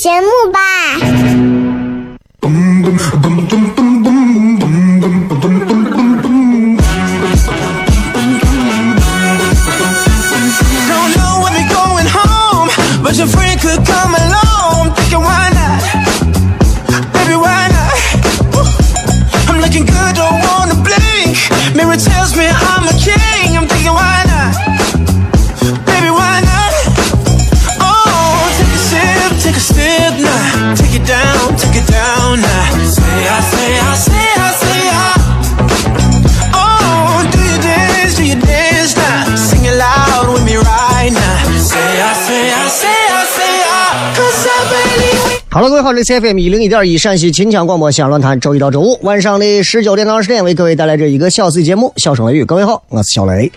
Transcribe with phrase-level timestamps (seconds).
[0.00, 0.60] 节目吧。
[46.00, 52.42] 好了，各位好，这是 FM 一零一点一陕西秦腔广播西安论坛，周一到周五晚上的十九点到二十点，为各位带来这一个小时的节目《笑声雷雨》。
[52.46, 53.52] 各位好，我是小雷。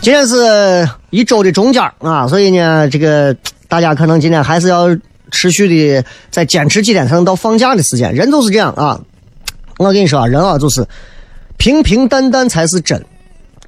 [0.00, 3.36] 今天是一周的中间啊，所以呢，这个
[3.68, 4.88] 大家可能今天还是要
[5.30, 8.14] 持续的再坚持几天才能到放假的时间。
[8.14, 8.98] 人就是这样啊，
[9.76, 10.86] 我跟你说啊，人啊就是
[11.58, 13.04] 平平淡淡才是真。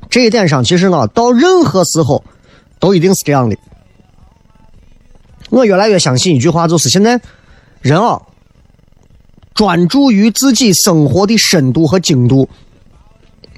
[0.09, 2.25] 这一点上，其实呢，到任何时候
[2.79, 3.55] 都一定是这样的。
[5.51, 7.21] 我越来越相信一句话，就是现在
[7.81, 8.23] 人啊，
[9.53, 12.49] 专注于自己生活的深度和精度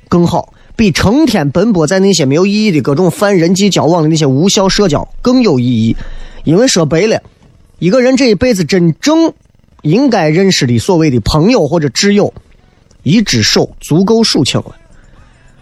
[0.08, 5.96] 更好，比成天奔波在那些没有意义的各种泛人际交往的那些无效社交更有意义。
[6.44, 7.22] 因为说白了，
[7.78, 9.32] 一个人这一辈子真正
[9.82, 12.32] 应该认识的所谓的朋友或者挚友，
[13.02, 14.76] 一只手足够数清了。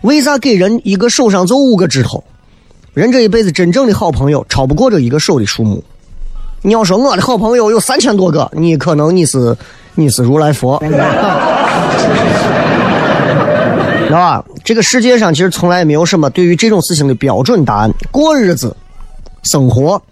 [0.03, 2.23] 为啥给人一个手上就五个指头？
[2.95, 5.85] 人这一辈子真正的好朋友超不过这一个手的数目。
[6.63, 9.57] 你要说我的好朋友有三千多个，你可能你是
[9.95, 10.79] 你是如来佛，
[14.07, 14.45] 知道吧？
[14.63, 17.91] 这个世界上其实从来没有什么对于这种事情的标准答案。
[18.11, 18.77] 过日子、
[19.43, 20.03] 生活，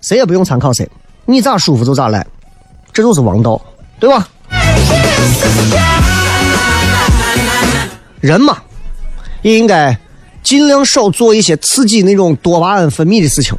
[0.00, 0.88] 谁也不用参考谁，
[1.26, 2.26] 你咋舒服就咋来，
[2.90, 3.60] 这就是王道，
[4.00, 4.26] 对吧？
[8.20, 8.56] 人嘛，
[9.42, 9.98] 也应该
[10.42, 13.54] 尽量少做一些刺激那种多巴胺分泌的事情。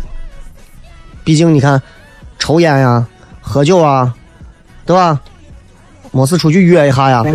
[1.24, 1.80] 毕竟你看。
[2.40, 3.06] 抽烟呀，
[3.42, 4.14] 喝酒啊，
[4.86, 5.20] 对吧？
[6.12, 7.24] 没事出去约一下呀。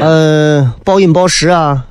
[0.00, 1.84] 呃，暴饮暴食啊，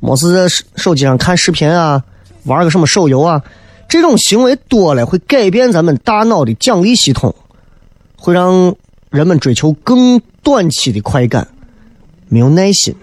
[0.00, 2.02] 没事在手机上看视频啊，
[2.44, 3.42] 玩个什么手游啊，
[3.88, 7.34] 这种行为多了会改变咱们大脑的奖励系统，
[8.16, 8.74] 会让
[9.10, 11.48] 人们追求更短期的快感，
[12.28, 12.94] 没有耐心。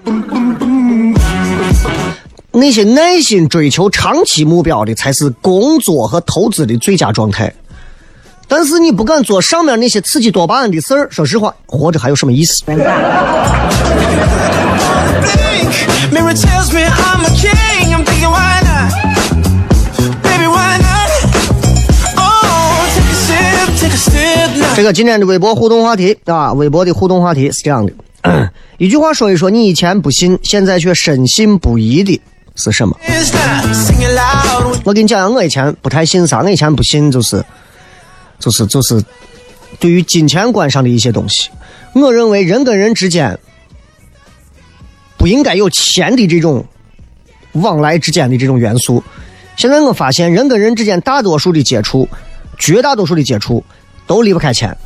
[2.58, 7.54] 那些耐心追求长期目标的，才是工作和投资的最佳状态。
[8.48, 12.64] 但是你不敢做上面那些刺激多巴胺的事儿，说实话，活着还有什么意思？
[24.76, 27.94] 这个今天的微博互动话题啊，微博的互动话题是这样的：
[28.78, 32.22] 一句话说一说你以前不信，现在却深信不疑的。
[32.56, 32.98] 是什么？
[34.84, 37.44] 我跟你讲，我以前不太信啥，我以前不信就是，
[38.40, 39.04] 就是就是，
[39.80, 41.50] 对于金钱观上的一些东西，
[41.94, 43.38] 我认为人跟人之间
[45.18, 46.66] 不应该有钱的这种
[47.54, 49.04] 往来之间的这种元素。
[49.58, 52.08] 现在我发现，人跟人之间大多数的接触，
[52.58, 53.64] 绝大多数的接触
[54.06, 54.76] 都离不开钱。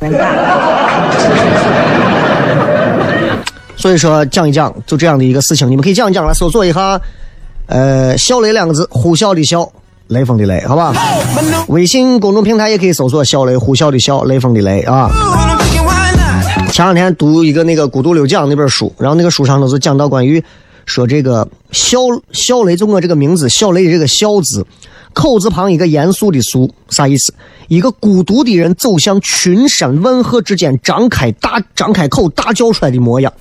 [3.76, 7.00] 所以说讲一讲就这样的一个事情，你们可以讲一讲来搜索一下，
[7.70, 9.68] 呃，小雷两个字，呼啸的啸，
[10.08, 10.92] 雷锋的雷，好吧？
[11.68, 15.08] 微信公众平台也可以搜索小雷，呼啸的啸，雷锋的雷啊。
[16.72, 20.42] 前两天读一个那个《孤独六讲》那本书，然后那个书上都是讲到关于
[20.84, 22.00] 说这个笑
[22.32, 24.66] 笑雷，就我这个名字笑雷的这个笑字，
[25.12, 27.32] 口字旁一个严肃的肃，啥意思？
[27.68, 33.32] 一个孤独的人走向群山万壑之间，张开大张开口大叫出来的模样。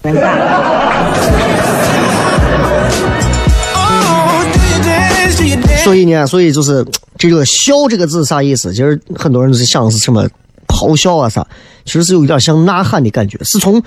[5.84, 6.86] 所以呢，所以就是
[7.18, 8.72] 这个“笑”这个字啥意思？
[8.72, 10.28] 其实很多人都是想是什么
[10.68, 11.46] 咆哮啊啥，
[11.86, 13.82] 其实是有一点像呐喊的感觉，是从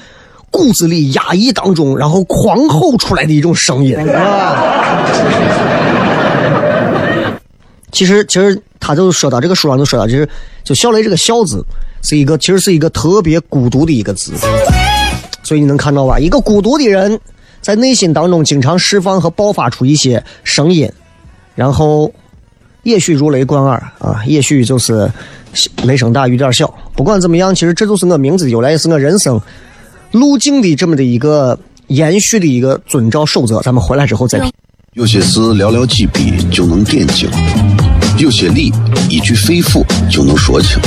[0.50, 5.06] 骨子里压抑当中，然后狂吼出来的一种声音啊。
[7.92, 10.28] 其实，其实他就说到这个书上就说到，就是
[10.64, 11.64] 就笑雷这个“笑”字
[12.02, 14.32] 是一个，其实是一个特别孤独的一个字。
[15.42, 16.18] 所以你能看到吧？
[16.18, 17.20] 一个孤独的人
[17.60, 20.90] 在内心当中经常释放和爆发出一些声音。
[21.54, 22.12] 然后，
[22.82, 25.10] 也许如雷贯耳啊，也许就是
[25.84, 26.72] 雷声大雨点小。
[26.94, 29.40] 不管怎么样，其实这就是我名字由来，也是我人生
[30.10, 31.58] 路径的这么的一个
[31.88, 33.60] 延续的一个遵照守则。
[33.60, 34.50] 咱们回来之后再评。
[34.94, 37.28] 有些事寥寥几笔就能点睛，
[38.18, 38.70] 有些理
[39.08, 40.78] 一句肺腑就能说清，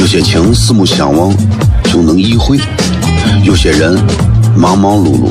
[0.00, 1.30] 有些情四目相望
[1.84, 2.58] 就能意会，
[3.44, 3.94] 有些人
[4.56, 5.30] 忙忙碌碌。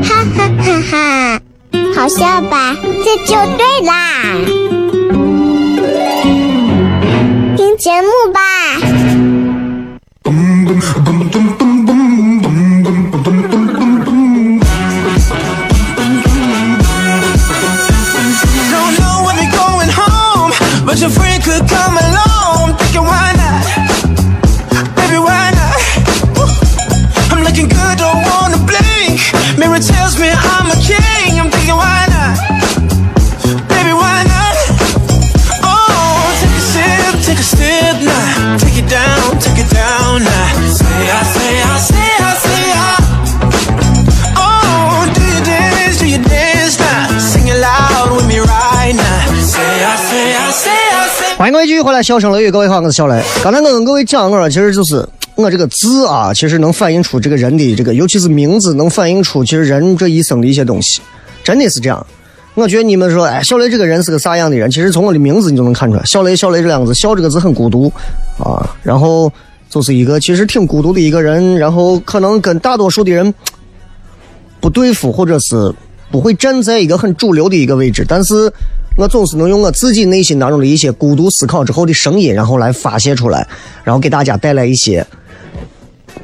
[0.00, 1.40] 哈哈哈哈，
[1.94, 2.74] 好笑吧？
[3.04, 3.92] 这就对啦，
[7.56, 8.40] 听节目吧。
[51.38, 53.20] 欢迎各位继续回来，笑声雷雨，各位好，我是小雷。
[53.42, 55.04] 刚才我跟各位讲，我说其实就是
[55.34, 61.00] 我这个字啊，其实能反映出这个人的这个，尤其是名字，能反映出其实人这一生的一些东西，
[61.42, 62.06] 真的是这样。
[62.54, 64.70] 我觉得你们说，哎，小雷这个人是个啥样的人？
[64.70, 67.90] 其实从我的名字你就能看出来，小雷，小雷这两个字，笑这个字很孤独
[68.38, 69.32] 啊，然后
[69.70, 73.32] 就是一个其实挺孤独的一个人，然后可能跟大多数的人
[74.60, 75.74] 不对付，或者是
[76.10, 78.52] 不会站在一个很主流的一个位置，但是。
[78.94, 83.48] 我总是能用我自己内心当中的一些孤独思考之后的声音，然后来发泄出来，
[83.82, 85.06] 然后给大家带来一些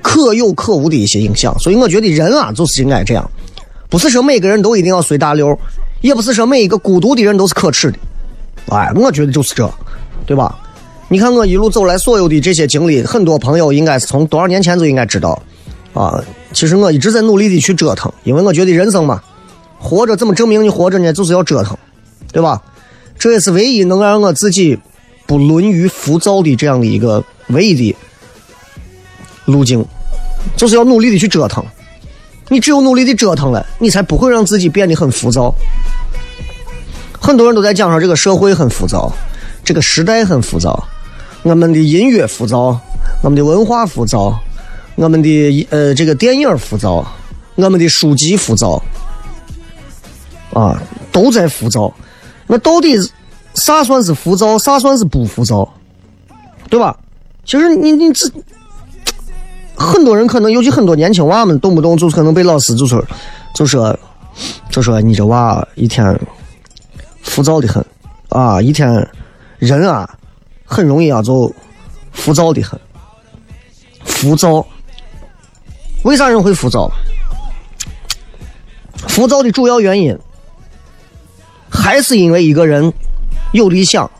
[0.03, 1.57] 可有可无的一些影响。
[1.59, 3.31] 所以我觉得人啊，就是应该这样，
[3.89, 5.59] 不是说每个人都一定要随大流，
[6.01, 7.99] 也不是说每一个孤独的人都是可耻的。
[8.71, 9.71] 哎，我觉得就是这，
[10.27, 10.59] 对吧？
[11.09, 15.41] 你看我一路走来所有的这些经历，很多朋友应该是从多少年前就应该知道
[15.95, 16.23] 啊。
[16.53, 19.23] 其实我一直在努力的去折腾，因为我觉得人生嘛，
[19.79, 21.13] 活着怎么证明你活着呢？
[21.13, 21.77] 就是要折腾。
[22.31, 22.61] 对吧？
[23.19, 24.79] 这也是唯一能让我自己
[25.27, 27.97] 不沦于浮躁的这样的一个唯一的
[29.49, 29.85] 路径，
[30.57, 31.65] 就是要努力的去折腾。
[32.49, 35.53] 你只有努力的折腾了，你才不会让自己变得很浮躁。
[37.19, 39.11] 很多人都在讲说这个社会很浮躁，
[39.65, 40.87] 这个时代很浮躁，
[41.43, 42.79] 我们的音乐浮躁，
[43.23, 44.39] 我们的文化浮躁，
[44.97, 47.07] 我们的呃这个电影浮躁，
[47.57, 48.83] 我们的书籍浮躁，
[50.53, 51.93] 啊，都在浮躁。
[52.47, 52.97] 那到底
[53.55, 55.69] 啥算是浮躁，啥算是不浮躁，
[56.71, 56.97] 对吧？
[57.45, 58.31] 其实你你自，
[59.79, 63.03] 很多人可能，尤其很多年轻娃们，动不动就可能被老师就说，
[63.55, 63.97] 就说，
[64.71, 66.19] 就说你这娃一天
[67.23, 67.85] 浮躁的很
[68.29, 69.09] 啊，一天
[69.59, 70.09] 人啊
[70.65, 71.55] 很容易啊就
[72.13, 72.79] 浮躁的很，
[74.05, 74.67] 浮躁。
[76.03, 76.91] 为啥人会浮躁？
[79.07, 80.17] 浮躁的主要原因
[81.71, 82.93] 还是因为一个人
[83.53, 84.11] 有理想，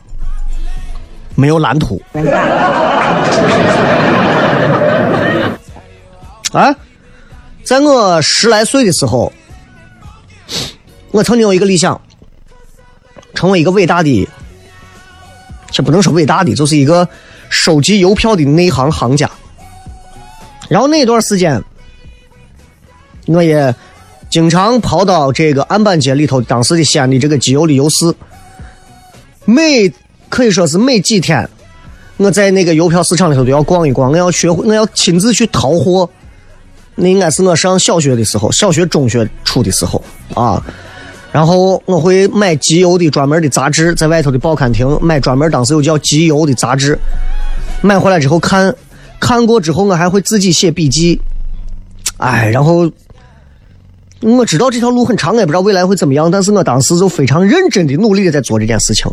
[1.35, 2.01] 没有蓝图。
[6.51, 6.75] 啊，
[7.63, 9.31] 在我十来岁的时候，
[11.11, 12.01] 我曾经有一个理想，
[13.35, 14.27] 成为一个伟大的，
[15.69, 17.07] 这不能说伟大的，就是一个
[17.49, 19.29] 收集邮票的内行行家。
[20.67, 21.63] 然后那段时间，
[23.27, 23.73] 我也
[24.29, 28.11] 经常跑到这个安板街里头，当时的西安的这个机邮的邮市，
[29.45, 29.91] 每
[30.29, 31.47] 可以说是每几天，
[32.17, 36.09] 我在那个邮票市场里头都要逛一逛，我要学会，我要亲自去淘货。
[36.99, 40.03] 那应该是我上小学的时候，小学中学初的时候
[40.35, 40.61] 啊。
[41.31, 46.97] 然后我会买集邮的专门的杂志，在外头的报刊亭买专门当时有叫集邮的杂志，
[47.81, 48.75] 买回来之后看，
[49.19, 51.21] 看过之后我还会自己写笔记。
[52.17, 52.91] 哎，然后
[54.21, 59.05] 我知道这条路很长，也不知道未来会怎么样，但是我当时就非常认真的努力的在做这件事情，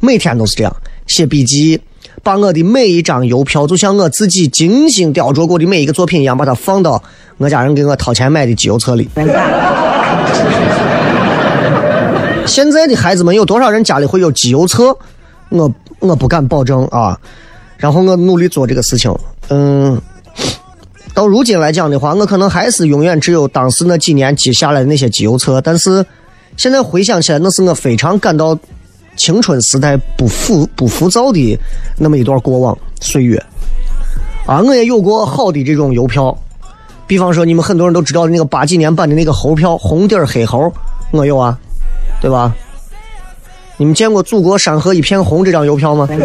[0.00, 0.74] 每天都是这样
[1.06, 1.78] 写笔记。
[2.22, 7.02] 把我的每一张邮票，就像我自己精心雕琢过的每一个作品一样，把它放到
[7.38, 9.08] 我家人给我掏钱买的集邮册里。
[12.46, 14.96] 现在的孩子们有多少人家里会有集邮册？
[15.48, 17.18] 我我不敢保证啊。
[17.78, 19.10] 然后我努力做这个事情，
[19.48, 19.98] 嗯，
[21.14, 26.04] 到如今来讲的话，我可能还是永远只有当时那几年积下来的那些集邮册，但是
[26.58, 28.58] 现在回想起来，那是我非常感到。
[29.20, 31.58] 青春时代不浮不浮躁的
[31.98, 33.36] 那么一段过往岁月
[34.46, 36.34] 啊，我也有过好的这种邮票，
[37.06, 40.72] 比方说你们很多人都知道的那个八几年版的那个猴票，红底儿黑猴，
[41.10, 41.54] 我有啊，
[42.18, 42.50] 对吧？
[43.76, 46.08] 你们见过“祖国山河一片红”这张邮票吗？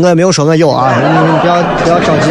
[0.00, 2.30] 我也没有说我有啊，你们不要不要着急。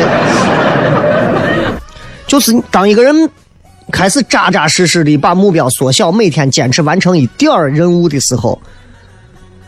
[2.27, 3.29] 就是当一个人
[3.91, 8.62] 开始扎扎实实的把目标缩小，每天坚持完成一点儿任务的时候，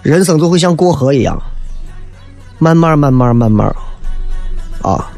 [0.02, 1.42] 人生就会像过河一样，
[2.58, 3.74] 慢慢慢慢慢慢
[4.82, 5.10] 啊，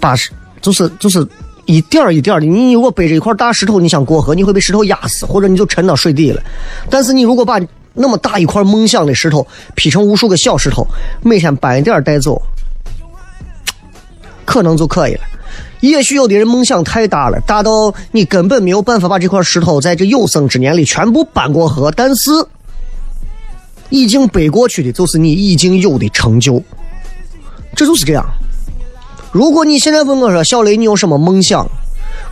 [0.00, 0.30] 把石
[0.60, 1.26] 就是就是
[1.66, 2.46] 一点儿一点儿的。
[2.46, 6.42] 你如果背着一块大石头，你想过河，你会被石头压死，或者你就沉到水底了。
[6.90, 7.60] 但是你如果把
[7.94, 9.46] 那么大一块梦想的石头
[9.76, 10.84] 劈成无数个小石头，
[11.22, 12.42] 每天搬一点带走，
[14.44, 15.20] 可能就可以了。
[15.80, 21.90] 也许有的人梦想太大了，大到你根本没有办法把这块石头在这有生之年里全部搬过河。
[21.90, 22.30] 但是，
[23.90, 26.62] 已经背过去的，就是你已经有的成就。
[27.74, 28.24] 这就是这样。
[29.32, 31.68] 如果你现在问我说：“小雷，你有什么梦想？”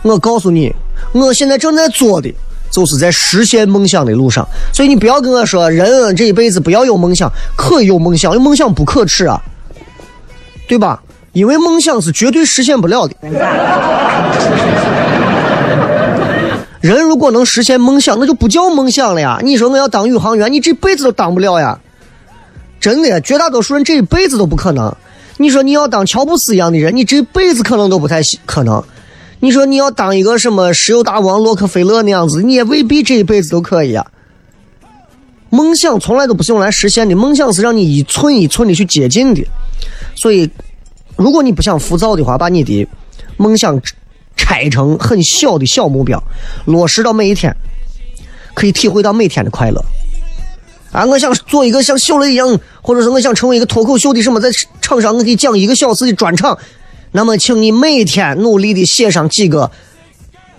[0.01, 0.73] 我告诉你，
[1.13, 2.33] 我现在正在做的，
[2.71, 4.47] 就是在实现梦想的路上。
[4.73, 9.39] 所以你不要跟我说，人这一辈子不要有梦想，可以有梦想，有梦想不可耻啊，
[10.67, 11.01] 对吧？
[11.35, 13.13] 因为梦想是绝对实现不了的。
[16.79, 19.39] 人如果能实现梦想，那就不叫梦想了呀！
[19.43, 21.77] 你说我要当宇航员，你这辈子都当不了呀！
[22.79, 24.95] 真的，绝大多数人这一辈子都不可能。
[25.35, 28.81] 你说你要当乔布斯一样的人，你这辈子可能都不太可能。
[29.41, 34.05] 你说你要当一个什么石油大王洛克菲勒那样子，你也未必这一辈子都可以啊。
[35.49, 39.43] 梦想从来都不是用来实现的，梦想是让你一寸一寸的去接近的，
[40.15, 40.49] 所以。
[41.15, 42.87] 如果你不想浮躁的话，把你的
[43.37, 43.81] 梦想
[44.35, 46.21] 拆成很小的小目标，
[46.65, 47.55] 落实到每一天，
[48.53, 49.83] 可以体会到每天的快乐。
[50.91, 54.49] 啊，我想做一个像小雷一样，或者是我想成为一个脱口秀的什么，在
[54.81, 56.57] 场上我可以讲一个小时的专场。
[57.11, 59.71] 那么，请你每天努力的写上几个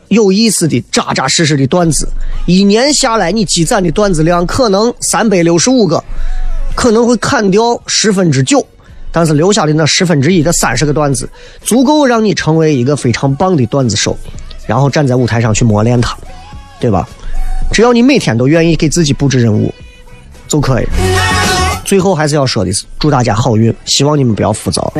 [0.08, 2.08] 有意思的、扎扎实实的段子。
[2.46, 6.02] 一年下来，你积攒的段子量可能三百六十五个，
[6.74, 8.66] 可能会砍掉十分之九。
[9.16, 11.26] 但是留下的那十分之一的三十个段子，
[11.62, 14.14] 足够让你成为一个非常棒的段子手，
[14.66, 16.14] 然后站在舞台上去磨练它，
[16.78, 17.08] 对吧？
[17.72, 19.72] 只要你每天都愿意给自己布置任务，
[20.46, 20.86] 就可以。
[21.82, 24.92] 最后还是要说的是，祝大家好运，希望你们不要浮躁。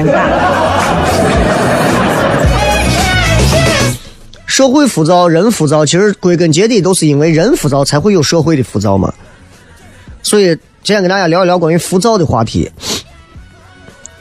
[4.47, 9.13] 社会浮躁，人浮躁，其实归根结底都是因为人浮躁才会有社会的浮躁嘛。
[10.23, 10.47] 所以
[10.83, 12.73] 今天跟大家聊一聊关于浮躁的话题。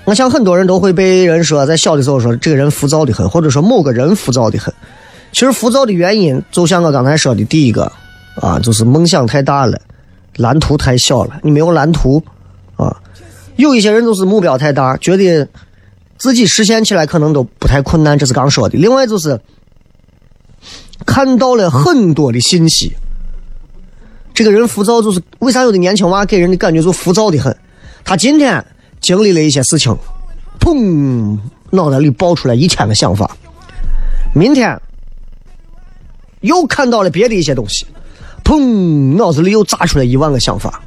[0.05, 4.71] 我想很多人都会被人说，在小的时候说这个人浮躁的很，或者说某个人浮躁的很。
[5.31, 7.91] 其实浮躁的原因，就像我刚才说的第一个，
[8.39, 9.81] 啊，就是梦想太大了，
[10.37, 12.23] 蓝图太小了，你没有蓝图
[12.75, 12.95] 啊。
[13.55, 15.47] 有一些人就是目标太大，觉得
[16.17, 18.77] 自己实现起来可能都不太困难，这是刚说的。
[18.77, 19.39] 另外就是
[21.05, 22.93] 看到了很多的信息，
[24.35, 27.55] 这个人浮躁，就是为啥有的年轻娃给人的感觉就浮躁的很？
[28.03, 28.63] 他今天
[29.05, 29.95] 经历了一些事情，
[30.59, 31.37] 砰，
[31.69, 33.37] 脑袋里爆出来一千个想法，
[34.33, 34.81] 明天
[36.41, 37.85] 又看到了别的一些东西，
[38.43, 40.81] 砰，脑子里又炸出来一万个想法。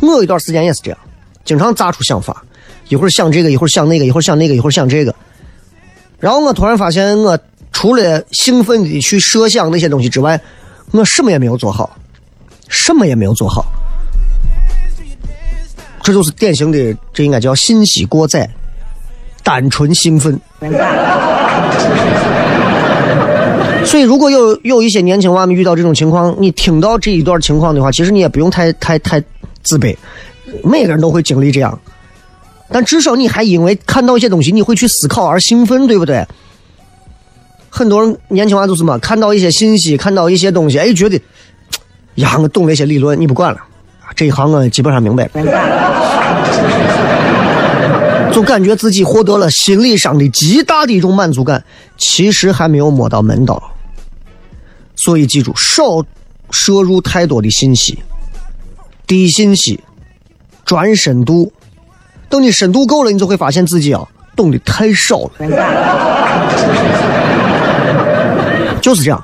[0.00, 0.98] 我有一段时间也是这样。
[1.44, 2.44] 经常炸出想法，
[2.88, 5.14] 一会儿想这个，一会儿想那个，一会儿想那个，一会儿想这个。
[6.18, 7.38] 然后我突然发现，我
[7.70, 10.40] 除了兴奋的去设想那些东西之外，
[10.90, 11.96] 我什么也没有做好，
[12.68, 13.64] 什么也没有做好。
[16.04, 18.48] 这就是典型的，这应该叫信息过载，
[19.42, 20.38] 单纯兴奋。
[23.86, 29.22] 所以，如果有有一些年轻娃们遇到这种情况，你听到这一段情况的话，其实你也不用太太太
[29.62, 29.96] 自卑。
[30.62, 31.78] 每个人都会经历这样，
[32.70, 36.26] 但至少你还因为看到一些东西，你会去思考而兴奋，对不对？
[37.70, 41.18] 很多人年轻娃就是嘛，看到一些信息，看到一些东西，哎，觉得
[42.16, 43.58] 呀，我懂了一些理论，你不管了，
[44.14, 45.32] 这一行我基本上明白了，
[48.32, 51.64] 就感觉自己获得了心理上的极大的一种满足感，
[51.96, 53.62] 其实还没有摸到门道。
[54.96, 56.04] 所以记住，少
[56.50, 57.98] 摄入太多的信息，
[59.06, 59.80] 低信息。
[60.64, 61.52] 专深度，
[62.30, 64.02] 等你深度够了，你就会发现自己啊
[64.34, 65.30] 懂得太少了，
[68.80, 69.22] 就是这样。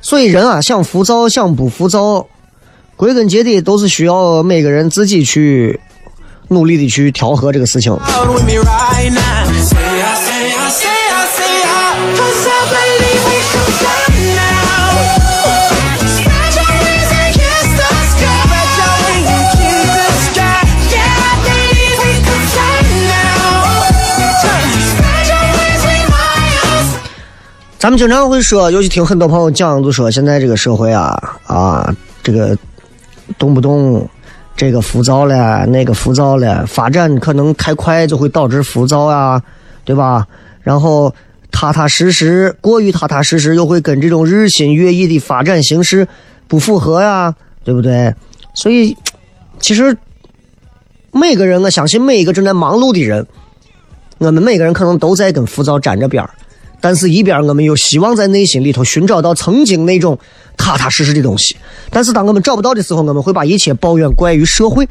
[0.00, 2.26] 所以人啊，想浮躁，想不浮躁，
[2.96, 5.80] 归根结底都是需要每个人自己去
[6.48, 7.96] 努力的去调和这个事情。
[27.76, 32.56] 咱们经常会说，尤其听很多朋友讲，就说现在这个社会啊啊，这个
[33.38, 34.08] 动不动
[34.56, 39.42] 这个浮躁了，那个浮躁了，发展可能太快就会导致浮躁啊，
[39.84, 40.26] 对吧？
[40.62, 41.14] 然后
[41.50, 46.06] 踏踏实实，过于踏踏实实又会跟这种日新月异的发展形势
[46.48, 47.34] 不符合呀，
[47.64, 48.14] 对不对？
[48.54, 48.96] 所以，
[49.60, 49.96] 其实
[51.12, 53.26] 每个人，我相信每一个正在忙碌的人，
[54.18, 56.30] 我们每个人可能都在跟浮躁沾着边儿。
[56.84, 60.18] 但是，一边我们又希望在内心里头寻找到曾经那种
[60.54, 61.56] 踏踏实实的东西。
[61.88, 64.86] 但是，当我们找不到的时候，我们会把一切抱怨怪于社会。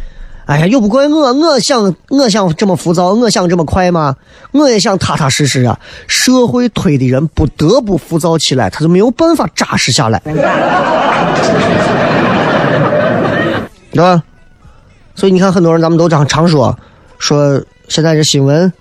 [0.45, 4.15] 哎呀，又不怪我，我想我想这么浮躁，我想这么快吗？
[4.53, 5.79] 我也想踏踏实实啊。
[6.07, 10.19] 社会推的人不得不浮躁起来，他就没有办法扎实下来，
[13.91, 14.23] 对吧？
[15.13, 16.75] 所以你看，很多人咱们都常常说，
[17.19, 18.73] 说现在这新闻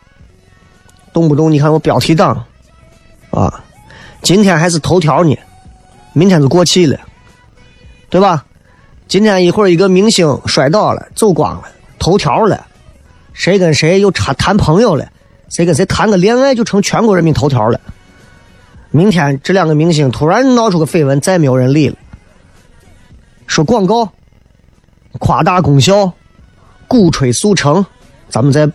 [1.12, 2.42] 动不动你看我标题党。
[3.32, 3.64] 啊，
[4.22, 5.36] 今天还是头条呢，
[6.12, 7.00] 明天就过气了，
[8.08, 8.44] 对吧？
[9.08, 11.64] 今天一会儿一个明星摔倒了，走光了，
[11.98, 12.56] 头条了；
[13.32, 15.10] 谁跟谁又谈谈朋友了，
[15.48, 17.80] 谁跟谁谈个恋爱就成全国人民头条了。
[18.90, 21.96] 明天这两个明星突然闹出个绯闻，再没有人理了。
[23.46, 24.12] 说广告，
[25.18, 26.12] 夸大功效，
[26.86, 27.84] 鼓吹速成，
[28.28, 28.70] 咱们再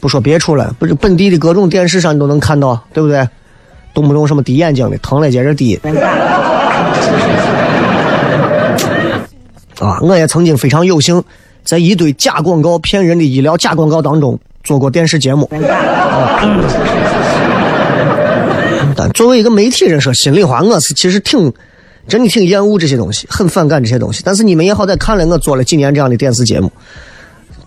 [0.00, 3.26] 不说别处了，不是本地的各种电视上你都能看到，对不对？
[3.94, 5.78] 动不动什么滴眼睛的，疼了接着滴。
[9.78, 11.22] 啊，我也曾经非常有幸，
[11.64, 15.50] 在一堆假广告骗人的医疗假广告当中做过电视节目。
[15.52, 16.40] 啊
[18.94, 21.52] 但作为一个媒体人说心里话，我是其实挺，
[22.06, 24.22] 真的挺厌恶这些东西，很反感这些东西。
[24.24, 26.70] 但是你们也好歹看了我做了几年这样的电视节目。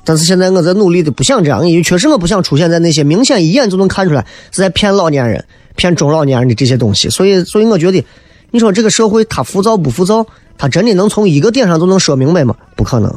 [0.04, 5.44] 但是现在我在努力的不想这样，因为确实我不想出现在那些明显一眼就能看出来是在骗老年人。
[5.76, 8.04] 骗中老年人的这些东西，所以，所以我觉得，
[8.52, 10.26] 你说这个社会它浮躁不浮躁？
[10.58, 12.56] 它真的能从一个点上就能说明白吗？
[12.78, 13.14] 不可能。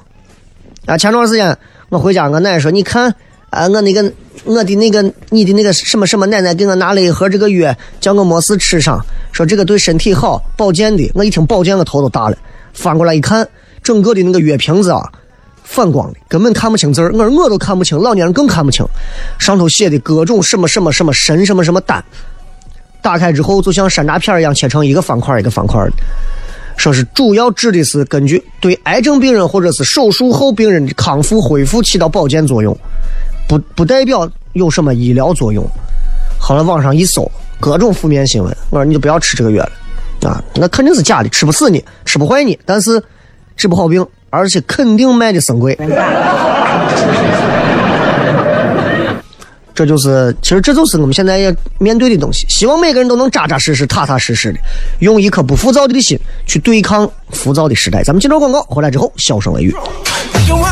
[0.86, 1.56] 啊，前段时间
[1.88, 3.14] 我回家，我奶奶说：“你看，
[3.50, 4.12] 啊，我那个
[4.44, 12.36] 我的那个你的那个什么什么奶奶给我拿了一盒这个药，叫我没事吃上，说这个对身体好，保健的。”我一听保健，我头都大了。
[12.72, 13.48] 翻过来一看，
[13.84, 15.00] 整个的那个药瓶子啊，
[15.62, 17.12] 反光的，根本看不清字儿。
[17.12, 18.84] 我说我都看不清，老年人更看不清，
[19.38, 22.04] 上头写的各种什么什么什么神什么什么丹。
[23.08, 25.92] 打开之后，就像山楂片一样切成一个方块一个方块的，
[26.76, 32.76] 说是主要指的是根据对癌症病人或者是手术后病人的康复恢复起到保健作用，
[33.48, 35.66] 不不代表有什么医疗作用。
[36.38, 43.02] 好了，网上一搜，各种负面新闻，我说你就不要吃这个药了，啊，那肯定是假的，吃不死你，吃不坏你，但是
[43.56, 45.74] 治不好病，而且肯定卖的生贵。
[49.78, 52.44] 这就是，其实这就是我们现在要面对的东西。
[52.48, 54.58] 希望每个人都能扎扎实实、踏踏实实的，
[54.98, 58.02] 用一颗不浮躁的心去对抗浮躁的时代。
[58.02, 59.72] 咱们接着广告，回来之后笑声雷雨。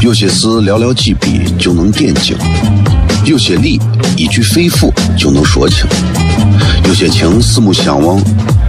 [0.02, 2.36] 有些事寥寥几笔就能点睛，
[3.24, 3.80] 有些理
[4.16, 5.86] 一句肺腑就能说清，
[6.84, 8.20] 有些情四目相望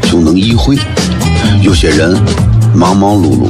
[0.03, 0.77] 就能意会，
[1.63, 2.15] 有些人
[2.75, 3.49] 忙忙碌碌。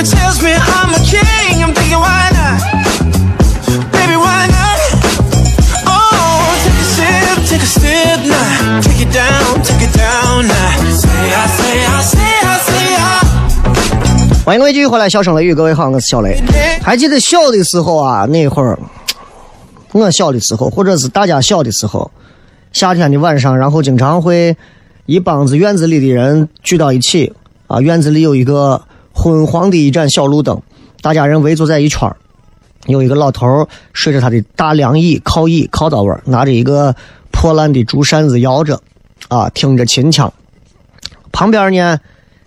[0.00, 0.08] 欢
[14.56, 16.42] 迎各位继续回来，笑声雷雨，各位好，我是小雷。
[16.82, 18.78] 还记得小的时候啊，那会儿，
[19.92, 22.10] 我小的时候，或者是大家小的时候，
[22.72, 24.56] 夏天的晚上，然后经常会
[25.04, 27.34] 一帮子院子里的人聚到一起
[27.66, 28.80] 啊，院子里有一个
[29.20, 30.62] 昏黄的一盏小路灯，
[31.02, 32.10] 大家人围坐在一圈
[32.86, 36.96] 有一个老头睡着他的大凉椅靠椅靠到位，拿着一个
[37.30, 38.80] 破烂的竹扇子摇着，
[39.28, 40.32] 啊，听着秦腔，
[41.30, 41.98] 旁边呢。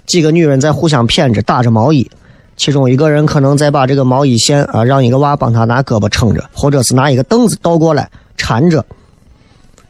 [0.06, 2.12] 几个女人在互相谝着，打着毛衣，
[2.58, 8.86] 其中一个人可能在把这个毛衣线啊，让一个娃帮他拿胳膊撑着，或者是拿一个凳子倒过来缠着。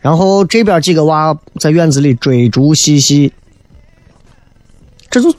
[0.02, 3.34] 然后这边几个娃在院子里追逐嬉戏，
[5.10, 5.34] 这就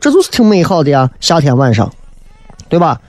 [0.00, 1.92] 这就是挺美好的呀，夏天晚上，
[2.68, 3.00] 对吧？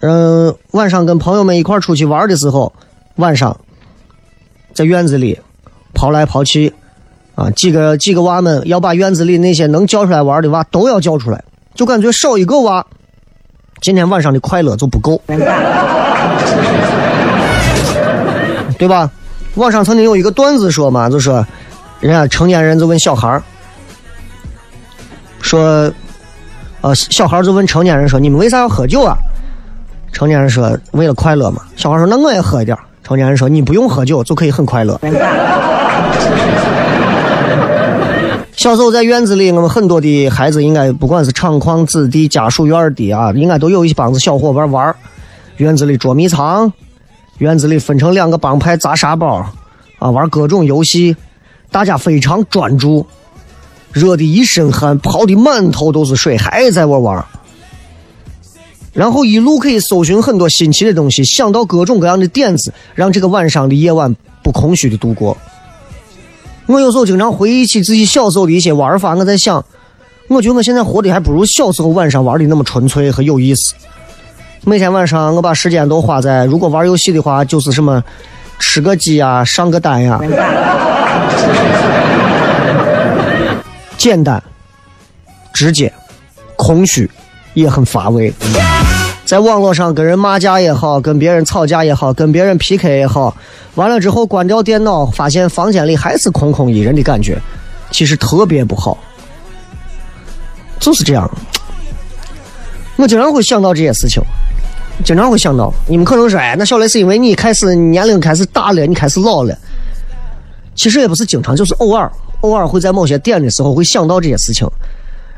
[0.00, 2.72] 嗯，晚上跟朋友们一块出去玩的时候，
[3.16, 3.56] 晚上
[4.72, 5.38] 在院子里
[5.94, 6.72] 跑来跑去。
[7.36, 11.42] 啊，几个几个娃们要把院子里那些能叫出来玩的娃都要叫出来，
[11.74, 12.84] 就感觉少一个娃，
[13.80, 15.22] 今天晚上的快乐就不够，
[18.76, 19.10] 对吧？
[19.54, 21.46] 网上曾经有一个段子说嘛，就说，
[22.00, 23.42] 人家成年人就问小孩
[25.40, 25.92] 说，
[26.80, 29.16] 呃，小孩就问成年人说，你们为啥要喝酒啊？
[30.12, 31.62] 成年人说，为了快乐嘛。
[31.76, 32.76] 小孩说，那我也喝一点。
[33.02, 35.00] 成年人说，你不用喝酒就可以很快乐。
[38.52, 44.94] 小时候在院子里，我们很多的孩子应该不管是厂矿子弟、家属院的啊，应该都有一帮子小伙伴玩
[45.56, 46.70] 院子里捉迷藏，
[47.38, 49.46] 院子里分成两个帮派砸沙包，
[49.98, 51.16] 啊，玩各种游戏，
[51.70, 53.06] 大家非常专注，
[53.92, 57.24] 热的一身汗，跑的满头都是水，还在玩玩。
[58.92, 65.36] 然后一路可以搜寻很多新奇的东西，想到各种各样的点子，让这个晚上的夜晚不空虚的度过。
[66.66, 69.64] 我有时候经常回忆起自己小时候的一些玩法，我在想，
[70.28, 73.74] 我觉得我现在活的还不如小时候晚上玩的那么纯粹和有意思。
[74.64, 78.02] 每天晚上我把时间都花在，如果玩游戏的话，就是什么
[78.58, 80.20] 吃个鸡呀、上个单呀，
[84.00, 84.42] 简单、
[85.52, 85.92] 直接、
[86.56, 87.08] 空虚，
[87.52, 88.32] 也很乏味。
[89.26, 93.36] 在网络上跟人骂架也好，跟别人吵架也好，跟别人 PK 也好，
[93.74, 97.38] 完了之后关掉电脑，发现房间里还是空空一人的感觉，
[97.90, 98.96] 其实特别不好。
[100.78, 101.30] 就是这样，
[102.96, 104.22] 我经常会想到这些事情，
[105.04, 105.70] 经常会想到。
[105.86, 109.54] 你们可能说，哎，那小雷是因为你开始年龄开始大了，你开始老了。
[110.74, 112.10] 其实也不是经常，就是偶尔，
[112.40, 114.68] 偶尔会在某些点的时候会想到这些事情。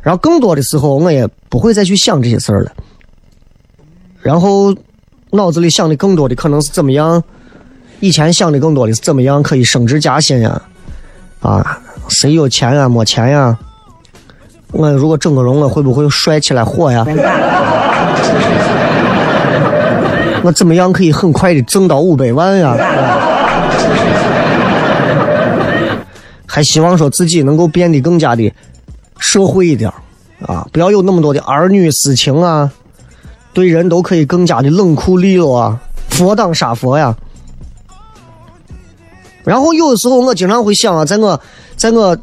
[0.03, 2.73] 然后更多的时候，我也不会再去想这些事儿了。
[4.21, 4.75] 然后
[5.31, 7.23] 脑子里想的更多的可能是怎么样，
[8.01, 10.61] 以前想的更多的是怎么样可以升职加薪呀，
[11.41, 13.57] 啊，谁有钱呀，没钱呀？
[14.73, 17.07] 我如果整个容了，会不会帅起来火呀？
[20.43, 22.75] 我怎么样可以很快的挣到五百万呀？
[26.55, 28.53] 还希望说自己能够变得更加的
[29.19, 29.91] 社会一点
[30.43, 32.71] 啊，不要有那么多的儿女私情啊，
[33.55, 37.17] 对人都可以更加的冷酷利落啊，佛当杀佛呀。
[39.45, 41.41] 然后有的时候我经常会想啊，在我，
[41.75, 42.15] 在我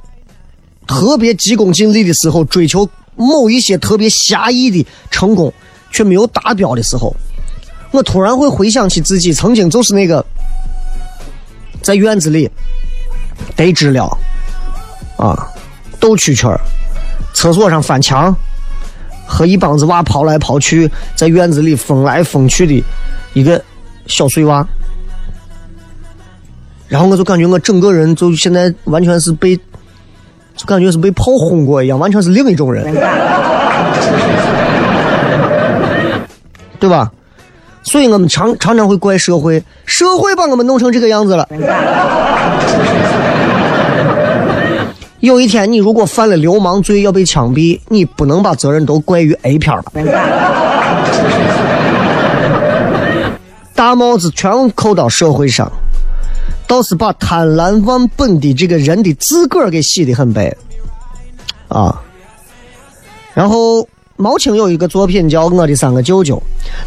[0.86, 5.52] 特别急功近利的时候，追求某一些特别狭义的成功
[5.90, 7.16] 却没有达标的时候，
[7.90, 10.24] 我突然会回想起自己曾经就是那个
[11.82, 12.48] 在院子里。
[13.56, 14.10] 得知了，
[15.18, 15.48] 啊，
[16.00, 16.60] 斗蛐蛐儿，
[17.34, 18.36] 厕所上翻墙，
[19.28, 22.84] 和一帮子娃跑来跑去，在院子里疯来疯去的
[23.34, 23.62] 一个
[24.08, 24.66] 小碎娃。
[26.88, 29.56] 然后我就感觉我整个人就现在完全是被，
[30.56, 32.92] 就感觉是被炮轰过一样，完全是另一种人，
[36.80, 37.12] 对吧？
[37.84, 41.48] 所以我们常常常会怪社会，社会把我们弄成这个样子了。
[45.22, 49.92] 有一天，你如果犯了流氓罪要被枪毙，你不能把责任都怪于 A 片吧？
[53.76, 55.70] 大帽子全扣到社会上，
[56.66, 60.56] 倒是把贪婪忘本的这个人的自个儿给洗得很白
[61.68, 62.02] 啊。
[63.34, 66.36] 然后毛青有一个作品叫《我的三个舅舅》，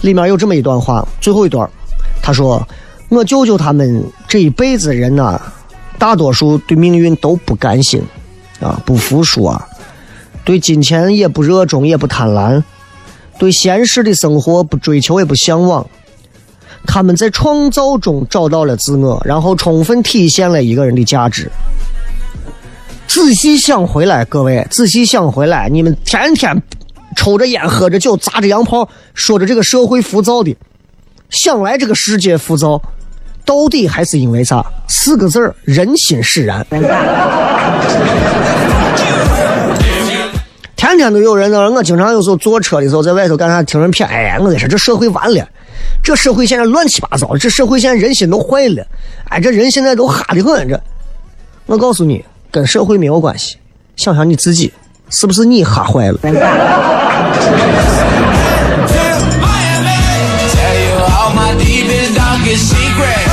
[0.00, 1.68] 里面有这么一段话，最后一段，
[2.22, 2.66] 他说
[3.10, 5.38] ：“我舅舅他们这一辈子人呐，
[5.98, 8.02] 大多数对命运都不甘心。”
[8.62, 9.68] 啊，不服输啊！
[10.44, 12.62] 对金钱也不热衷，也不贪婪；
[13.38, 15.86] 对现实的生活不追求，也不向往。
[16.84, 21.50] 他们在创造中找到了自我，然后充分体现了一个人的价值。
[23.06, 26.60] 仔细想回来，各位，仔细想回来，你们天天
[27.14, 30.56] 抽着烟、喝着酒、砸着洋炮，说着这个社会浮躁的，
[31.30, 32.82] 想来这个世界浮躁。
[33.44, 34.64] 到底还是因为啥？
[34.88, 36.64] 四个字儿：人心使然。
[40.76, 44.04] 天天都有人那，我经常有时候坐车的时候，在外头干啥，听人谝。
[44.04, 45.46] 哎，我跟你说，这社会完了，
[46.02, 48.84] 这社会现在乱七八糟，这社会现在人心都坏了。
[49.28, 50.68] 哎，这人现在都哈的很。
[50.68, 50.78] 这，
[51.66, 53.56] 我告诉你，跟社会没有关系。
[53.96, 54.72] 想想你自己，
[55.08, 56.18] 是不是你哈坏了？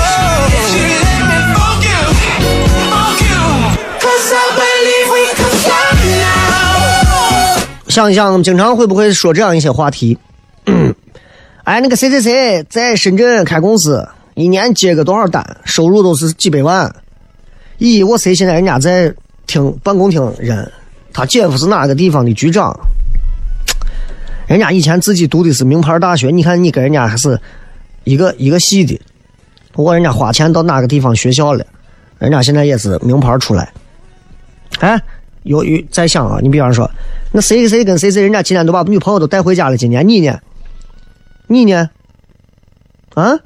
[7.99, 10.17] 想想，经常会不会说这样一些话题？
[11.65, 16.89] 哎，那个谁谁谁在深圳开公司，一年接个多少单，收入都是几百万。
[17.77, 19.13] 咦，我谁现在人家在
[19.45, 20.71] 厅办公厅人，
[21.11, 22.73] 他姐夫是哪个地方的局长？
[24.47, 27.39] 人家以前自己读的是名牌大学，你看你跟人家还是
[28.05, 28.99] 一个一个系的。
[29.73, 31.65] 不过人家花钱到哪个地方学校了，
[32.17, 33.71] 人家现在也是名牌出来。
[34.79, 34.99] 哎。
[35.43, 36.89] 有有在想啊，你比方说，
[37.31, 40.37] 那谁谁跟谁谁，人家今天都把女朋友都带回家了，今年你呢？
[41.47, 41.89] 你呢？
[43.15, 43.39] 啊？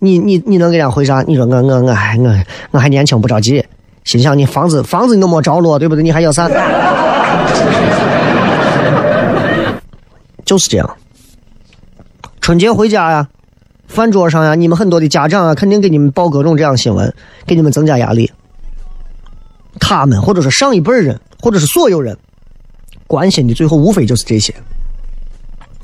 [0.00, 1.22] 你你你能给人家回啥？
[1.22, 2.32] 你说我我我还我
[2.70, 3.64] 我还年轻不着急，
[4.04, 6.04] 心想你房子房子你都没着落，对不对？
[6.04, 6.48] 你还要啥？
[10.44, 10.96] 就是这样。
[12.40, 13.28] 春节回家呀，
[13.88, 17.12] 饭桌上呀，你们很多的家长啊，肯定给你们报各种这样新闻，
[17.44, 18.30] 给你们增加压力。
[19.78, 22.16] 他们或者说上一辈人，或者是所有人
[23.06, 24.54] 关心的，最后无非就是这些。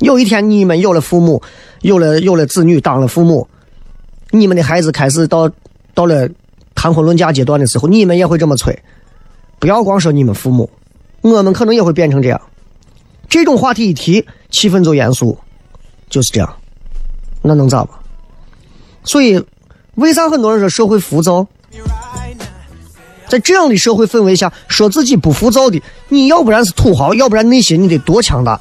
[0.01, 1.43] 有一天你们有了父母，
[1.83, 3.49] 有了有了子女，当了父母，
[4.31, 5.51] 你们的孩子开始到
[5.95, 6.29] 到了
[6.75, 8.77] 谈婚论嫁阶段的时候，你们也会这么催。
[9.59, 10.69] 不要光说你们父母，
[11.23, 12.41] 我们可能也会变成这样。
[13.29, 15.39] 这种话题一提，气氛就严肃，
[16.11, 16.57] 就是这样。
[17.43, 17.97] 那能咋办？
[19.05, 19.43] 所以，
[19.95, 21.47] 为啥很多人说社会浮躁？
[23.29, 28.61] 在这样的社会氛围下，说自己不浮躁的，你要不然是土豪，要不然内心你得多强大。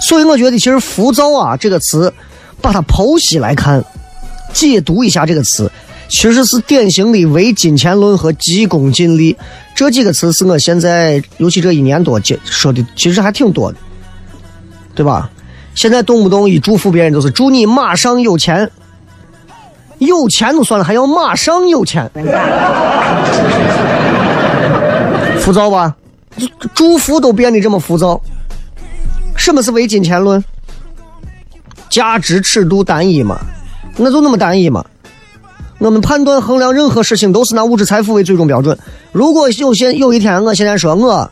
[0.00, 2.12] 所以我觉得，其实“浮躁”啊这个词，
[2.60, 3.84] 把它剖析来看，
[4.52, 5.70] 解读一下这个词，
[6.08, 9.36] 其实是典型的唯金钱论和急功近利
[9.74, 13.78] 这几个词，是我现在尤其这一年多接说的，其实还挺多的，
[14.94, 15.28] 对吧？
[15.74, 18.70] 现在动不动一祝福别人，都是祝你马上有钱。
[19.98, 22.10] 有钱就算了，还要马上有钱。
[25.40, 25.94] 浮躁吧？
[26.74, 28.20] 祝福都变得这么浮躁。
[29.36, 30.42] 什么是唯金钱论？
[31.88, 33.38] 价值尺度单一嘛？
[33.96, 34.84] 那就那么单一嘛？
[35.78, 38.76] 我们判断衡量任何事情都是拿物质财富为最终标准。
[39.12, 41.30] 如果有些有一天我现在说我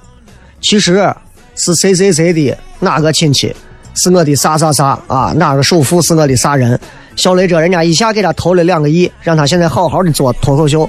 [0.60, 1.12] 其实
[1.56, 3.54] 是谁谁谁的哪个亲戚，
[3.94, 5.32] 是我的啥啥啥啊？
[5.36, 6.78] 哪个首富是我的啥人？
[7.16, 10.88] 小雷这人家一下给他投了两个亿，让他现在好好的做脱口秀。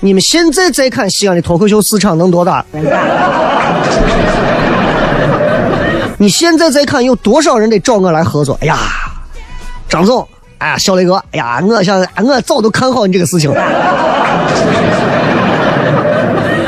[0.00, 2.64] 你们现在再看西安的脱口秀市场能多大？
[6.16, 8.56] 你现在再看有多少人得找我来合作？
[8.60, 8.78] 哎呀，
[9.88, 10.26] 张总，
[10.58, 13.60] 哎呀，小雷哥，哎呀，我想，我早都看好你这个事情了。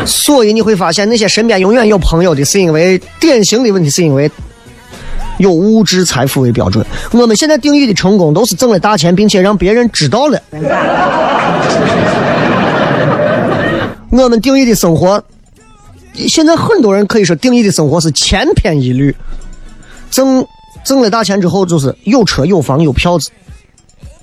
[0.04, 4.30] 所以你会发现，那些身边永远有朋友的，是因为典型的问题，是因为
[5.38, 6.84] 有物质财富为标准。
[7.12, 10.40] 我们现在定义的成功，都是挣了大钱，并且让别人知道了。
[14.10, 15.22] 我们定义的生活，
[16.14, 19.14] 现在很多人可以说定义的生活是千篇一律，
[20.10, 20.46] 挣
[20.84, 23.30] 挣了大钱之后就是有车有房有票子，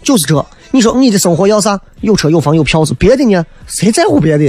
[0.02, 0.44] 就是这。
[0.72, 1.80] 你说你的生活要啥？
[2.02, 3.46] 有车有房有票子，别的呢？
[3.68, 4.46] 谁在乎别的？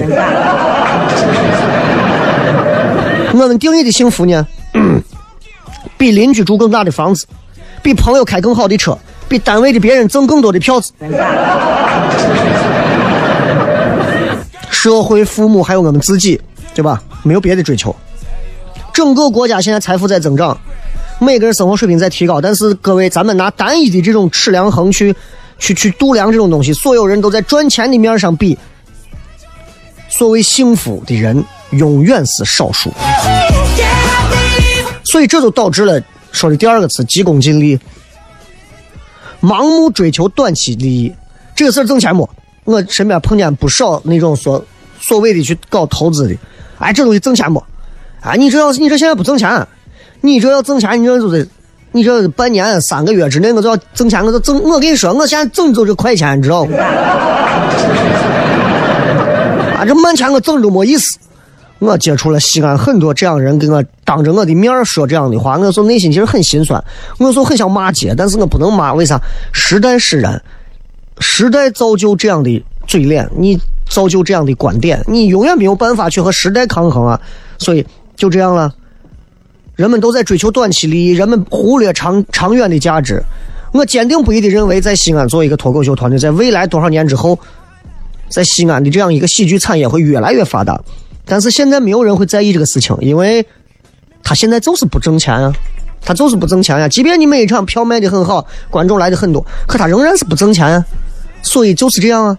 [3.34, 4.46] 我们定义的幸福呢？
[5.96, 7.26] 比邻居住更大的房子，
[7.82, 8.96] 比朋友开更好的车，
[9.28, 10.92] 比单位的别人挣更多的票子。
[14.70, 16.40] 社会、父母还有我们自己，
[16.74, 17.02] 对吧？
[17.22, 17.94] 没有别的追求。
[18.92, 20.58] 整个国家现在财富在增长，
[21.18, 25.14] 每个人生活水平在提高，但是各位，咱们拿单一的这种尺量衡去。
[25.56, 28.58] 去去度量这种东西，所有人都在赚钱的面上比，
[30.08, 32.92] 所谓幸福的人永远是少数，
[35.14, 37.78] 所以这就导致了说的第二个词急功近利，
[39.40, 41.14] 盲目追求短期利益，
[41.54, 42.28] 这个事儿挣钱不？
[42.64, 44.66] 我身边碰见不少那种所
[44.98, 46.34] 所谓的去搞投资的，
[46.80, 47.62] 哎，这东西挣钱不？
[48.22, 49.64] 哎，你这要是你这现在不挣钱，
[50.20, 51.46] 你这要挣钱，你这就得。
[51.92, 54.60] 你这半年三个月之内，我就要挣钱，我就挣。
[54.64, 56.74] 我跟你说，我现在挣就是快钱，你知道不？
[56.74, 57.70] 啊，
[59.86, 61.16] 这慢钱我挣都没意思。
[61.84, 66.82] 我接触了西安很多这样人，给我当着我的面说这样的话，我说内心其实很心酸。
[67.18, 69.20] 我说很想骂街，但是我不能骂，为啥？
[69.52, 70.42] 时代使然，
[71.20, 77.20] 时代造就这样的嘴脸，你造就这样的观点，你永远没有办法去和时代抗衡啊。
[77.58, 78.74] 所以就这样了。
[79.76, 83.22] 人们都在追求短期利益，人们忽略长长远的价值。
[83.72, 87.36] 我坚定不移的认为，在西安做一个脱口秀团队，在未来多少年之后，
[88.28, 90.80] 在西安的这样一个喜剧产业会越来越发达。
[91.26, 93.46] 但是现在没有人会在意这个事情，因为
[94.22, 95.52] 他现在就是不挣钱啊，
[96.04, 96.88] 他就是不挣钱呀。
[96.88, 100.84] 即便你每一场票卖的很好，观众来的很多，可他仍然是不挣钱啊。
[101.42, 102.38] 所以就是这样啊，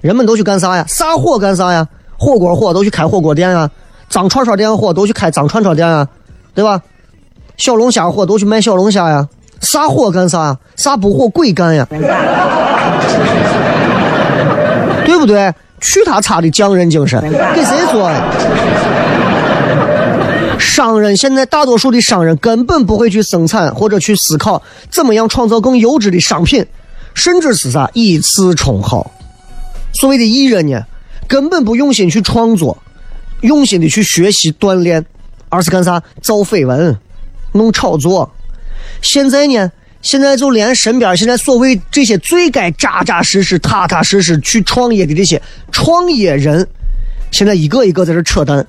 [0.00, 0.84] 人们都去干啥呀？
[0.88, 1.86] 啥火干啥呀？
[2.18, 3.70] 火锅火都去开火锅店啊，
[4.08, 6.08] 脏串串店火都去开脏串串店啊。
[6.54, 6.80] 对吧？
[7.58, 9.28] 小龙虾火都去卖小龙虾呀，
[9.60, 10.58] 啥火干啥呀？
[10.74, 11.86] 啥不火鬼干呀？
[15.04, 15.52] 对不对？
[15.80, 17.20] 去他擦的匠人精神，
[17.54, 18.22] 给谁说呀？
[20.58, 26.66] 商人现在大多数的商人根本不会去生产或者去思考怎么样创造更优质的商品，
[27.14, 29.10] 甚至是啥以次充好。
[29.94, 30.82] 所谓的艺人呢，
[31.28, 32.78] 根本不用心去创作，
[33.42, 35.04] 用心的去学习锻炼。
[35.48, 36.02] 而是干啥？
[36.20, 36.98] 造绯闻，
[37.52, 38.28] 弄炒作。
[39.00, 39.70] 现在呢？
[40.06, 45.42] 现在就连身边现在所谓这些最该扎扎实实、踏踏实实去创业的这些
[45.72, 46.64] 创业人，
[47.32, 48.64] 现在一个一个在这扯淡。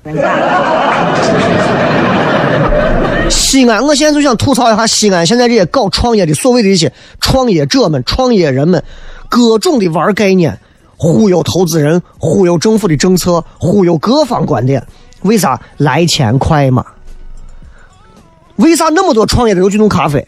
[3.30, 8.82] 西安，我现在就想吐槽一下西安现在这些搞创业的所谓的一些创业者们、创业人们，
[9.28, 10.58] 各种的玩概念，
[10.96, 14.84] 忽悠投资人，忽悠政府的政策，忽悠各方观点。
[15.22, 16.84] 为啥来钱快嘛？
[18.56, 20.26] 为啥那么多创业的都去弄咖啡？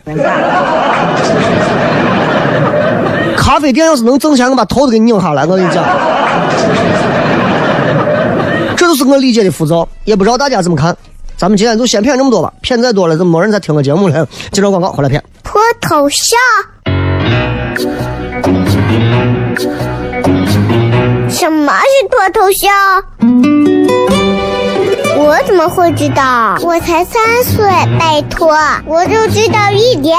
[3.36, 5.44] 咖啡店要是能挣钱，我把头都给拧下来。
[5.44, 5.82] 我跟你讲，
[8.76, 9.88] 这就是我理解的浮躁。
[10.04, 10.96] 也不知道大家怎么看。
[11.36, 14.26] 咱们今天就先骗这么多吧，骗再多了，怎么没人再听个节目了？
[14.52, 15.24] 接着广告，回来骗。
[15.42, 16.38] 脱头像？
[21.30, 22.70] 什么是脱头像？
[25.16, 26.58] 我怎么会知道？
[26.62, 27.64] 我才三岁，
[27.98, 30.18] 拜托，我就知道一点。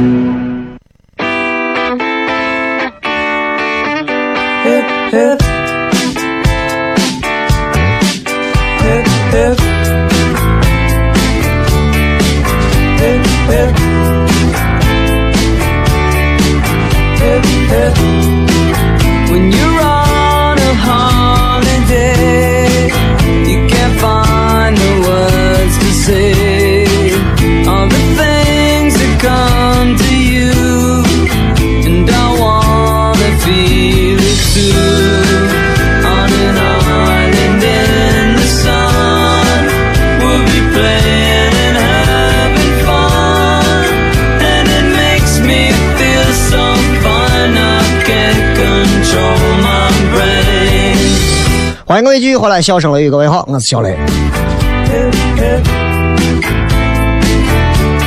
[51.91, 53.97] 欢迎各位继续回来，笑声雷雨，各位好，我是小雷。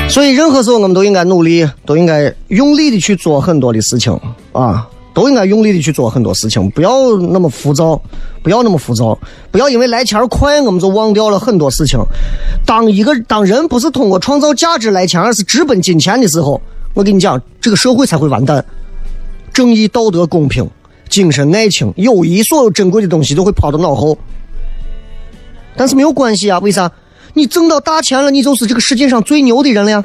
[0.08, 4.18] 所以任何时候我们都应该努力，都应该用力的去做很多的事情
[4.52, 8.00] 啊，都应该用力的去做很多事情，不要那么浮躁，
[8.42, 9.18] 不要那么浮躁，
[9.50, 12.00] 不要因为来钱快，我们就忘掉了很多事情。
[12.64, 16.58] 当一个当人不是通过创造价值来钱，而是直奔金钱的时候，
[16.94, 18.64] 我跟你讲，这个社会才会完蛋。
[19.52, 20.66] 正义、道德、公平、
[21.14, 24.18] 精神、爱情、友谊，所有珍贵的东西都会抛到脑后。
[25.76, 26.90] 但是没有关系啊，为啥？
[27.34, 30.02] 你挣到大钱了，你就是这个世界上最牛的人了呀。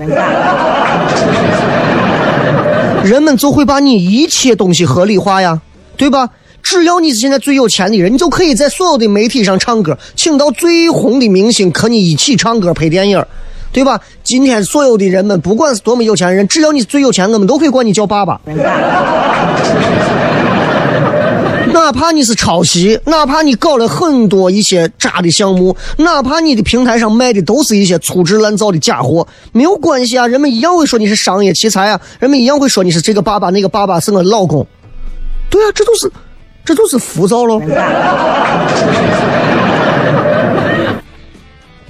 [3.04, 5.60] 人们就会把你一切东西合理化呀，
[5.98, 6.30] 对吧？
[6.62, 13.26] 只要你是现在最有钱的人，你就可以在所有的媒体上唱歌，请到最红的明星和你一起唱歌、拍电影，
[13.72, 14.00] 对吧？
[14.24, 18.40] 今天所有的人们，不管是多么有钱的人，只要你是最有钱，我们都可以管你叫爸爸。
[21.80, 34.68] 哪怕你是抄袭，哪怕你搞了很多一些渣的项目，哪怕你的平台上卖的都是一些粗制滥造的假货，没有关系啊，人们一样会说你是商业奇才啊，人们一样会说你是这个爸爸那个爸爸是我老公，
[35.50, 36.12] 对啊，这都是，
[36.66, 37.62] 这都是浮躁喽。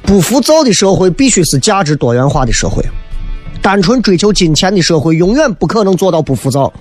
[0.04, 2.84] 不浮躁的社会必须是价值多元化的社会，
[3.60, 6.72] 单纯追求金钱的社会永远不可能做到不浮躁，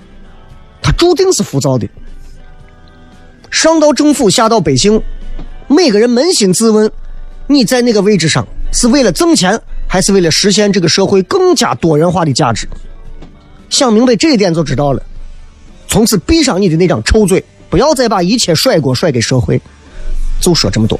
[0.79, 1.89] 它注定是浮躁的。
[3.51, 5.01] 上到政府，下到百姓，
[5.67, 6.89] 每个人扪心自问：
[7.47, 12.67] 你在那个位置上是为了挣钱，还是为了实现这个社会更加多元化的价值？
[13.69, 15.01] 想明白这一点就知道了。
[15.87, 19.59] 从此闭上你的那张臭嘴，不要再把一切甩锅甩给社会。
[20.39, 20.99] 就说这么多。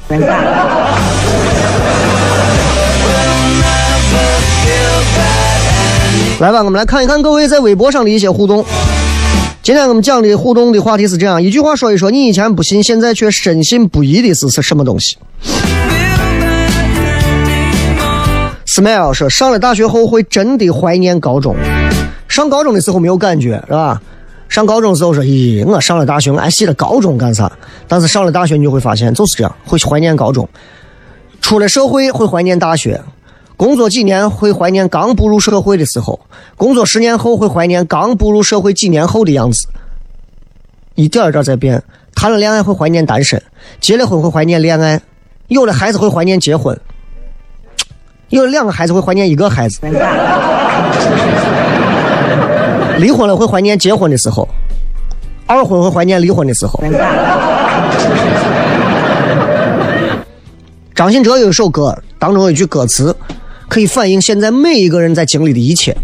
[6.40, 8.64] 来吧，我们来看一看各位在微博上的一些互动。
[9.62, 15.18] 今天我们讲的互动的话题是这样：一句话说一说你以前不信，现在却深信不疑的是是什么东西
[18.64, 21.54] ？Smile 说，上了大学后会真的怀念高中。
[22.26, 24.00] 上高中的时候没有感觉，是吧？
[24.48, 27.52] 上高中的时候说，咦，我上了大学，我还记得高中干啥？
[27.86, 30.48] 但是上了大学，你就会发现就是这样，会怀念高中。
[31.42, 32.98] 出了社会会怀念大学，
[33.60, 36.18] 工作几年会怀念刚步入社会的时候，
[36.56, 39.68] 工作十年后会怀念刚步入社会几年后的样子，
[40.94, 41.82] 一点一点在变。
[42.14, 43.42] 谈了恋爱会怀念单身，
[43.78, 44.98] 结了婚会怀念恋爱，
[45.48, 46.74] 有了孩子会怀念结婚，
[48.30, 49.78] 有了两个孩子会怀念一个孩子，
[52.96, 54.48] 离婚了会怀念结婚的时候，
[55.44, 56.82] 二婚会怀念离婚的时候。
[60.94, 63.14] 张信哲有一首歌，当中有一句歌词，
[63.70, 65.96] 可以反映现在每一个人在经历的一切。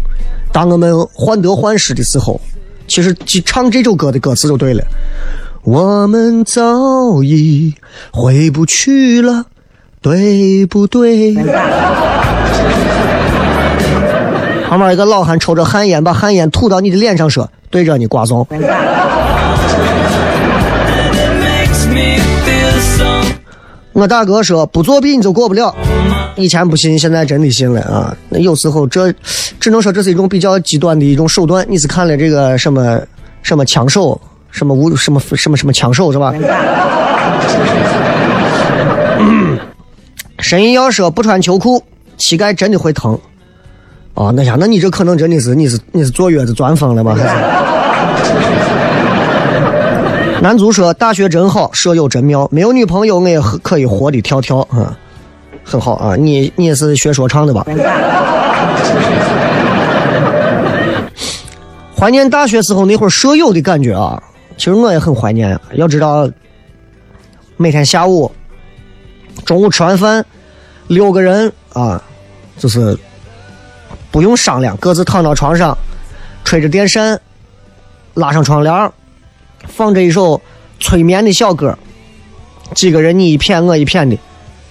[0.51, 2.39] 当我们患得患失的时候，
[2.87, 4.83] 其实去唱这首歌的歌词就对了。
[5.63, 7.73] 我们早已
[8.11, 9.43] 回不去了，
[10.01, 11.35] 对不对？
[14.69, 18.47] 旁边一个老汉抽着旱烟，把旱烟吐到你的脸上，说：“对着你瓜怂。”
[23.97, 25.75] 我大哥说不作弊你就过不了，
[26.35, 28.15] 以前不信，现在真的信了啊！
[28.29, 29.11] 那有时候这
[29.59, 31.65] 只能说这是一种比较极端的一种手段。
[31.67, 33.01] 你是看了这个什么
[33.41, 34.21] 什么枪手，
[34.51, 36.31] 什么无什么什么什么枪手是吧？
[40.37, 41.81] 神医要说不穿秋裤，
[42.19, 43.17] 膝盖真的会疼。
[44.13, 47.15] 哦，那呀，那你这可能真的是你是你是坐月子钻风了吗？
[47.15, 47.29] 还是？
[50.39, 54.95] 男足说：“大学真好，舍友真妙，没有女朋友我也可以活的跳跳啊，
[55.63, 56.15] 很好啊。
[56.15, 57.65] 你你也是学说唱的吧？
[61.97, 64.21] 怀念大学时候那会儿舍友的感觉啊，
[64.55, 65.59] 其实我也很怀念啊。
[65.73, 66.29] 要知道，
[67.57, 68.31] 每天下午、
[69.43, 70.23] 中午吃完饭，
[70.85, 71.99] 六个人啊，
[72.59, 72.95] 就是
[74.11, 75.75] 不用商量，各自躺到床上，
[76.43, 77.19] 吹着电扇，
[78.13, 78.91] 拉上窗帘，
[79.67, 80.41] 放着一首
[80.79, 81.77] 催眠的小歌，
[82.73, 84.17] 几个人你一片我一片的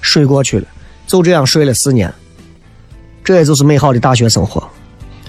[0.01, 0.66] 睡过去了，
[1.07, 2.12] 就这样睡了四年，
[3.22, 4.62] 这也就是美好的大学生活。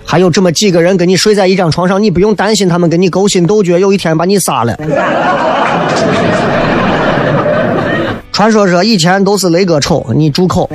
[0.06, 4.76] 还有这么几个人跟你睡在一张床上，你不用担心他们跟你勾心斗角，有一天把你杀了。
[8.32, 10.70] 传说说以前都是雷哥丑，你住口。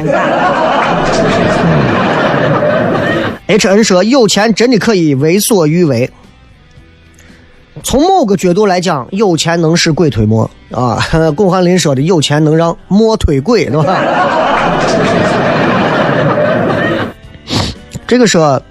[3.47, 6.11] H N 说有钱真的可以为所欲为。
[7.83, 10.99] 从某个角度来讲，有钱能使鬼推磨啊。
[11.35, 14.03] 巩汉林说的有钱能让磨推鬼，对吧？
[18.07, 18.63] 这个说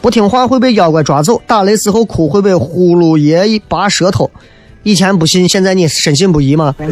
[0.00, 4.30] 不听话会被妖怪抓走，打雷时候哭会被呼噜爷一拔舌头。
[4.82, 6.74] 以前不信，现在你深信不疑吗？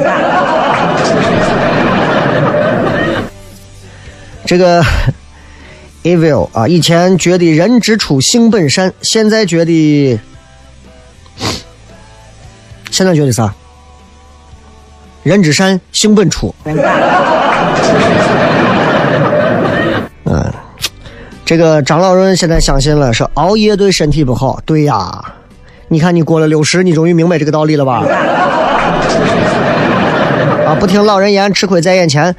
[4.44, 4.82] 这个
[6.02, 10.18] evil 啊，以前觉得人之初性本善，现在觉得，
[12.92, 13.52] 现在觉得啥？
[15.22, 16.54] 人之善，性本初。
[20.24, 20.52] 嗯，
[21.44, 24.60] 这个张老人现在相信了，说熬夜对身体不好。
[24.66, 25.24] 对呀，
[25.88, 28.04] 你看你过了六十，你终于明白这个道理了吧？
[30.66, 32.36] 啊，不听老人言，吃亏在眼前。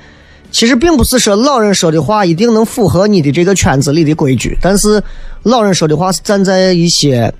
[0.52, 5.02] 其实并不是说老人说的话一定能符合你的这个圈子里的规矩，但是
[5.42, 7.34] 老人说的话是站在一些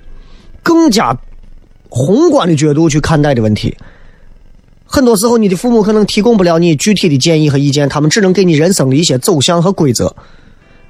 [0.64, 1.16] 更加
[1.96, 3.72] 宏观的角度去看待的问题。
[4.84, 10.12] 很多时候，你的父母可能提供不了你具体的建议和意见，他们只能给你人生的一些走向和规则，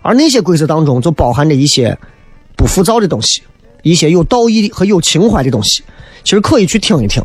[0.00, 1.96] 而那些规则当中就包含着一些
[2.56, 3.42] 不浮躁的东西，
[3.82, 5.82] 一些有道义和有情怀的东西，
[6.24, 7.22] 其实可以去听一听。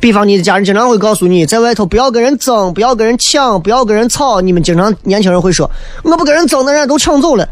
[0.00, 4.40] 比方你的家人经常会告诉你，在外头不要跟人争，不要跟人抢，不要跟人吵。
[4.40, 5.70] 你们经常年轻人会说，
[6.02, 7.48] 我不跟人争，那人家都抢走了。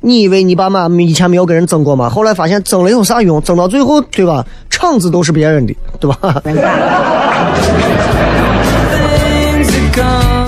[0.00, 2.08] 你以为你爸妈以前没有跟人争过吗？
[2.08, 3.42] 后来发现争了有啥用？
[3.42, 4.44] 争到最后，对吧？
[4.70, 6.40] 厂子都是别人的，对吧？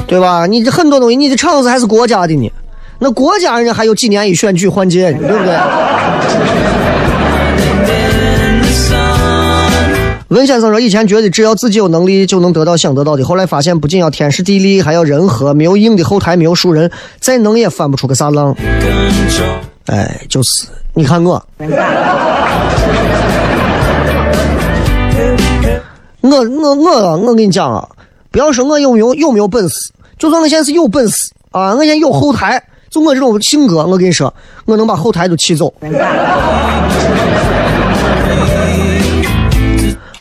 [0.07, 0.47] 对吧？
[0.47, 2.51] 你这很多东西，你的厂子还是国家的呢。
[3.01, 5.57] 那国家人家还有几年一选举换届呢，对不对？
[10.31, 15.53] 文先生说：“以前觉得只要自己有能力就能得到想得到的，后来发现不仅要天时地利，还要人和。
[15.53, 18.55] 没有硬的后台，没有熟人，再能也翻不出个啥浪。
[19.87, 21.45] 哎，就是你看我，
[26.21, 27.89] 我我我我跟你讲啊，
[28.31, 31.17] 不要说我有没有有没有本事，就算我现在是有本事
[31.51, 34.33] 啊，我现在有后台，就我这种性格，我跟你说，
[34.65, 35.75] 我能把后台都气走。”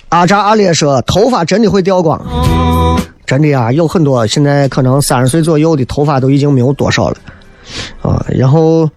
[0.10, 2.20] 阿扎阿列说：“头发真的会掉光，
[3.28, 7.18] 真的呀，有很多现在可能三十岁左右的头发都已经没有多少了
[8.02, 8.26] 啊。
[8.28, 8.90] 然后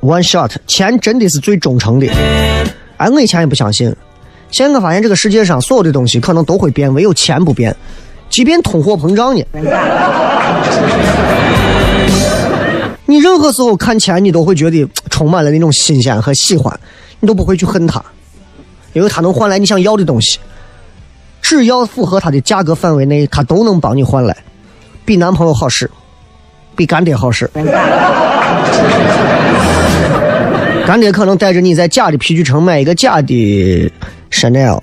[0.00, 2.08] ，one shot，钱真的是最忠诚的。
[2.96, 3.94] 哎，我以前也不相信，
[4.50, 7.74] 现在我发现这个世界上所有的东西可能都会变，唯有钱不变。
[8.30, 9.44] 即便通货膨胀呢，
[13.06, 16.80] 你任何时候看钱，你都会觉得充满了那种新鲜和喜欢，
[17.20, 18.04] 你都不会去恨它。”
[18.92, 20.38] 因为它能换来你想要的东西，
[21.40, 24.36] 只要符合它的价格范围内，它都能帮你换来，
[25.04, 25.90] 比男朋友好使，
[26.74, 27.50] 比干爹好使。
[30.86, 33.92] 干爹可能带着你在假的皮具城买一个假的
[34.30, 34.80] Chanel。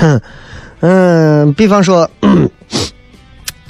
[0.00, 0.20] 哼，
[0.80, 2.08] 嗯，比方说。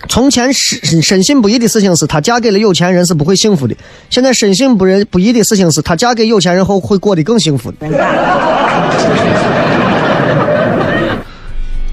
[0.09, 3.75] 从前深深信不疑的事情是，她嫁给了有钱人是不会幸福的。
[4.11, 7.73] 现在深信不仁不疑的事情是，她嫁给有钱人后会过得更幸福。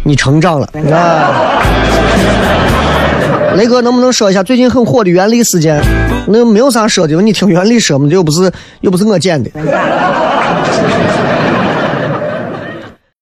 [0.03, 1.61] 你成长了啊！
[3.55, 5.81] 雷哥，能不能说一下最近很火的原力事件？
[6.27, 8.51] 那没有啥说的，你听原力说嘛，又不是
[8.81, 9.49] 又不是我剪的。